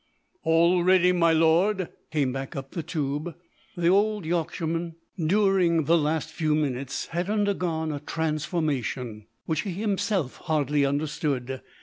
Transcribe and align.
"All 0.41 0.83
ready, 0.83 1.11
my 1.11 1.31
Lord!" 1.31 1.89
came 2.11 2.31
back 2.33 2.55
up 2.55 2.71
the 2.71 2.81
tube. 2.81 3.35
The 3.77 3.89
old 3.89 4.25
Yorkshireman 4.25 4.95
during 5.27 5.83
the 5.83 5.95
last 5.95 6.31
few 6.31 6.55
minutes 6.55 7.05
had 7.09 7.29
undergone 7.29 7.91
a 7.91 7.99
transformation 7.99 9.27
which 9.45 9.61
he 9.61 9.73
himself 9.73 10.37
hardly 10.37 10.85
understood. 10.87 11.61